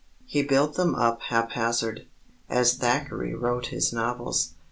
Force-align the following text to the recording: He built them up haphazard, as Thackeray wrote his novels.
He 0.25 0.41
built 0.41 0.77
them 0.77 0.95
up 0.95 1.21
haphazard, 1.29 2.07
as 2.49 2.73
Thackeray 2.73 3.35
wrote 3.35 3.67
his 3.67 3.93
novels. 3.93 4.55